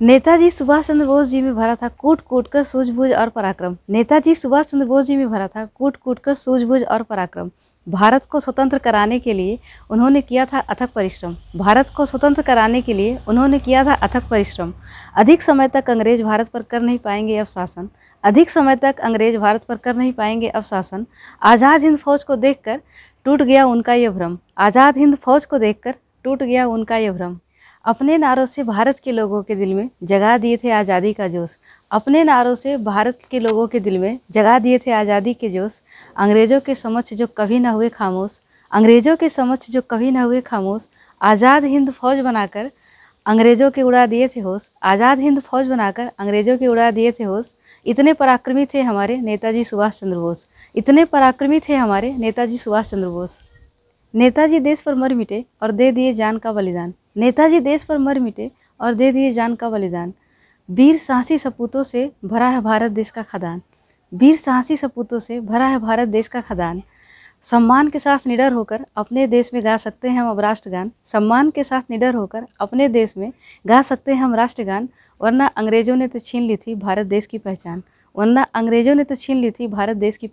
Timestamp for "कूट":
1.90-2.20, 2.20-2.46, 5.66-5.96, 5.96-6.18